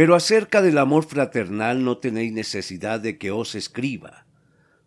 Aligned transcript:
Pero 0.00 0.14
acerca 0.14 0.62
del 0.62 0.78
amor 0.78 1.04
fraternal 1.04 1.84
no 1.84 1.98
tenéis 1.98 2.32
necesidad 2.32 3.00
de 3.00 3.18
que 3.18 3.32
os 3.32 3.54
escriba, 3.54 4.24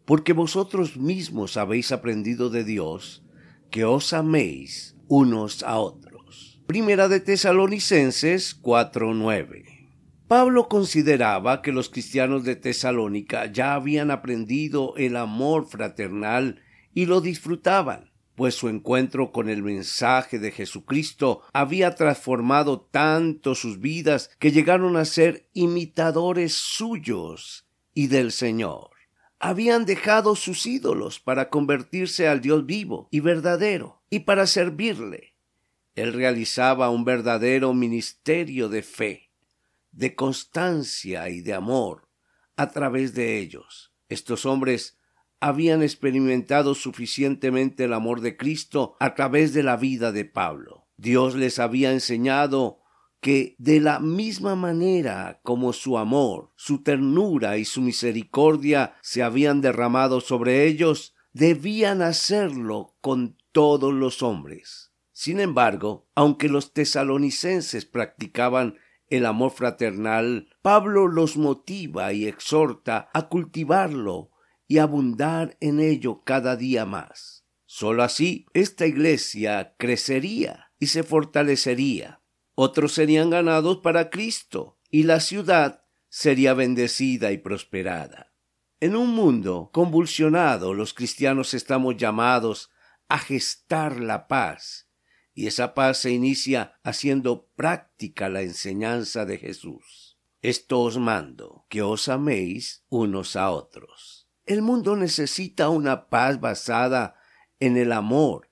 porque 0.06 0.34
vosotros 0.34 0.98
mismos 0.98 1.56
habéis 1.56 1.92
aprendido 1.92 2.50
de 2.50 2.64
Dios 2.64 3.24
que 3.70 3.86
os 3.86 4.12
améis 4.12 4.98
unos 5.08 5.62
a 5.62 5.78
otros. 5.78 6.60
Primera 6.66 7.10
de 7.10 7.20
Tesalonicenses 7.20 8.60
4:9. 8.60 9.92
Pablo 10.28 10.68
consideraba 10.68 11.62
que 11.62 11.72
los 11.72 11.90
cristianos 11.90 12.44
de 12.44 12.56
Tesalónica 12.56 13.46
ya 13.46 13.76
habían 13.76 14.10
aprendido 14.10 14.96
el 14.98 15.16
amor 15.16 15.68
fraternal 15.68 16.60
y 16.96 17.06
lo 17.06 17.22
disfrutaban 17.22 18.13
pues 18.36 18.56
su 18.56 18.70
encuentro 18.70 19.32
con 19.32 19.50
el 19.50 19.64
mensaje 19.64 20.40
de 20.40 20.52
Jesucristo 20.52 21.42
había 21.54 21.96
transformado 21.96 22.82
tanto 22.82 23.56
sus 23.56 23.80
vidas 23.80 24.32
que 24.40 24.52
llegaron 24.52 24.98
a 24.98 25.06
ser 25.06 25.48
imitadores 25.54 26.54
suyos 26.54 27.68
y 27.94 28.08
del 28.08 28.32
Señor. 28.32 28.90
Habían 29.40 29.86
dejado 29.86 30.36
sus 30.36 30.66
ídolos 30.66 31.20
para 31.20 31.50
convertirse 31.50 32.28
al 32.28 32.42
Dios 32.42 32.66
vivo 32.66 33.08
y 33.12 33.20
verdadero 33.20 34.02
y 34.10 34.22
para 34.22 34.48
servirle. 34.48 35.34
Él 35.96 36.14
realizaba 36.14 36.90
un 36.90 37.04
verdadero 37.04 37.74
ministerio 37.74 38.70
de 38.70 38.82
fe, 38.82 39.30
de 39.92 40.16
constancia 40.16 41.30
y 41.30 41.42
de 41.42 41.54
amor 41.54 42.08
a 42.56 42.72
través 42.72 43.14
de 43.14 43.38
ellos. 43.38 43.94
Estos 44.10 44.46
hombres 44.46 44.98
habían 45.44 45.84
experimentado 45.84 46.74
suficientemente 46.74 47.84
el 47.84 47.92
amor 47.92 48.22
de 48.22 48.38
Cristo 48.38 48.96
a 49.02 49.14
través 49.14 49.54
de 49.54 49.62
la 49.62 49.76
vida 49.76 50.14
de 50.14 50.24
Pablo. 50.24 50.88
Dios 50.96 51.36
les 51.36 51.60
había 51.60 51.92
enseñado 51.92 52.80
que 53.20 53.58
de 53.58 53.82
la 53.82 54.00
misma 54.00 54.56
manera 54.56 55.42
como 55.44 55.74
su 55.74 55.98
amor, 55.98 56.54
su 56.56 56.82
ternura 56.82 57.58
y 57.58 57.66
su 57.66 57.82
misericordia 57.82 58.96
se 59.02 59.22
habían 59.22 59.60
derramado 59.60 60.22
sobre 60.22 60.66
ellos, 60.66 61.14
debían 61.34 62.02
hacerlo 62.02 62.96
con 63.02 63.36
todos 63.52 63.94
los 63.94 64.24
hombres. 64.24 64.94
Sin 65.12 65.42
embargo, 65.42 66.08
aunque 66.16 66.48
los 66.48 66.72
tesalonicenses 66.72 67.84
practicaban 67.84 68.78
el 69.10 69.26
amor 69.26 69.52
fraternal, 69.52 70.48
Pablo 70.62 71.10
los 71.10 71.36
motiva 71.36 72.14
y 72.14 72.28
exhorta 72.28 73.10
a 73.14 73.28
cultivarlo 73.28 74.30
y 74.68 74.78
abundar 74.78 75.58
en 75.60 75.80
ello 75.80 76.24
cada 76.24 76.56
día 76.56 76.86
más. 76.86 77.46
Solo 77.66 78.04
así 78.04 78.46
esta 78.54 78.86
iglesia 78.86 79.76
crecería 79.78 80.72
y 80.80 80.88
se 80.88 81.04
fortalecería. 81.04 82.22
Otros 82.56 82.94
serían 82.94 83.30
ganados 83.30 83.78
para 83.78 84.10
Cristo 84.10 84.80
y 84.90 85.04
la 85.04 85.20
ciudad 85.20 85.86
sería 86.10 86.54
bendecida 86.54 87.32
y 87.32 87.40
prosperada. 87.40 88.34
En 88.80 88.96
un 88.96 89.10
mundo 89.10 89.72
convulsionado 89.74 90.74
los 90.74 90.94
cristianos 90.94 91.54
estamos 91.54 91.98
llamados 91.98 92.70
a 93.08 93.18
gestar 93.18 94.00
la 94.00 94.28
paz 94.28 94.90
y 95.34 95.48
esa 95.48 95.74
paz 95.74 96.00
se 96.00 96.12
inicia 96.12 96.80
haciendo 96.84 97.48
práctica 97.56 98.30
la 98.30 98.42
enseñanza 98.42 99.26
de 99.26 99.38
Jesús. 99.38 100.18
Esto 100.42 100.82
os 100.82 100.98
mando, 100.98 101.66
que 101.70 101.82
os 101.82 102.10
améis 102.10 102.86
unos 102.90 103.36
a 103.36 103.50
otros. 103.50 104.23
El 104.46 104.62
mundo 104.62 104.96
necesita 104.98 105.70
una 105.70 106.10
paz 106.10 106.42
basada 106.42 107.16
en 107.60 107.78
el 107.78 107.94
amor 107.94 108.50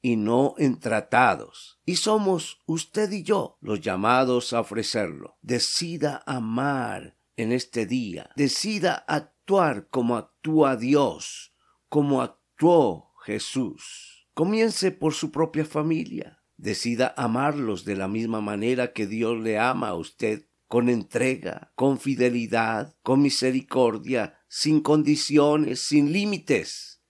y 0.00 0.16
no 0.16 0.54
en 0.58 0.78
tratados. 0.78 1.80
Y 1.84 1.96
somos 1.96 2.60
usted 2.66 3.10
y 3.10 3.24
yo 3.24 3.58
los 3.60 3.80
llamados 3.80 4.52
a 4.52 4.60
ofrecerlo. 4.60 5.38
Decida 5.42 6.22
amar 6.26 7.16
en 7.36 7.52
este 7.52 7.86
día. 7.86 8.30
Decida 8.36 9.04
actuar 9.08 9.88
como 9.88 10.16
actúa 10.16 10.76
Dios, 10.76 11.52
como 11.88 12.22
actuó 12.22 13.12
Jesús. 13.24 14.28
Comience 14.34 14.92
por 14.92 15.12
su 15.14 15.32
propia 15.32 15.64
familia. 15.64 16.42
Decida 16.56 17.14
amarlos 17.16 17.84
de 17.84 17.96
la 17.96 18.06
misma 18.06 18.40
manera 18.40 18.92
que 18.92 19.08
Dios 19.08 19.40
le 19.40 19.58
ama 19.58 19.88
a 19.88 19.94
usted, 19.94 20.46
con 20.68 20.88
entrega, 20.88 21.72
con 21.74 21.98
fidelidad, 21.98 22.94
con 23.02 23.20
misericordia, 23.20 24.38
sin 24.54 24.82
condiciones, 24.82 25.80
sin 25.80 26.12
límites. 26.12 27.00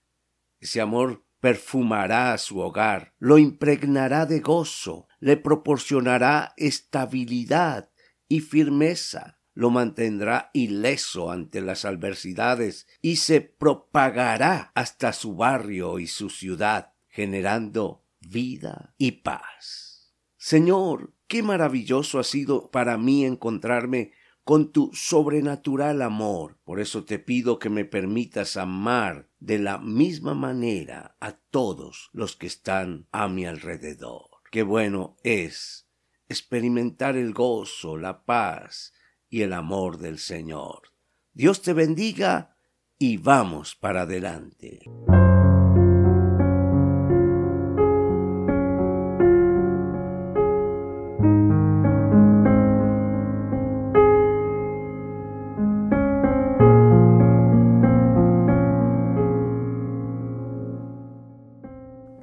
Ese 0.61 0.79
amor 0.79 1.25
perfumará 1.41 2.37
su 2.37 2.59
hogar, 2.59 3.15
lo 3.19 3.37
impregnará 3.37 4.25
de 4.25 4.39
gozo, 4.39 5.09
le 5.19 5.35
proporcionará 5.35 6.53
estabilidad 6.55 7.91
y 8.29 8.39
firmeza, 8.39 9.39
lo 9.53 9.71
mantendrá 9.71 10.51
ileso 10.53 11.31
ante 11.31 11.59
las 11.59 11.83
adversidades 11.83 12.87
y 13.01 13.17
se 13.17 13.41
propagará 13.41 14.71
hasta 14.73 15.11
su 15.11 15.35
barrio 15.35 15.99
y 15.99 16.07
su 16.07 16.29
ciudad, 16.29 16.93
generando 17.09 18.05
vida 18.21 18.95
y 18.97 19.11
paz. 19.11 20.13
Señor, 20.37 21.13
qué 21.27 21.43
maravilloso 21.43 22.19
ha 22.19 22.23
sido 22.23 22.71
para 22.71 22.97
mí 22.97 23.25
encontrarme 23.25 24.13
con 24.43 24.71
tu 24.71 24.91
sobrenatural 24.93 26.01
amor. 26.01 26.57
Por 26.63 26.79
eso 26.79 27.05
te 27.05 27.19
pido 27.19 27.59
que 27.59 27.69
me 27.69 27.85
permitas 27.85 28.57
amar 28.57 29.29
de 29.39 29.59
la 29.59 29.77
misma 29.77 30.33
manera 30.33 31.15
a 31.19 31.33
todos 31.33 32.09
los 32.13 32.35
que 32.35 32.47
están 32.47 33.07
a 33.11 33.27
mi 33.27 33.45
alrededor. 33.45 34.29
Qué 34.51 34.63
bueno 34.63 35.17
es 35.23 35.87
experimentar 36.27 37.15
el 37.15 37.33
gozo, 37.33 37.97
la 37.97 38.23
paz 38.25 38.93
y 39.29 39.41
el 39.41 39.53
amor 39.53 39.97
del 39.97 40.19
Señor. 40.19 40.93
Dios 41.33 41.61
te 41.61 41.73
bendiga 41.73 42.55
y 42.99 43.17
vamos 43.17 43.75
para 43.75 44.01
adelante. 44.01 44.81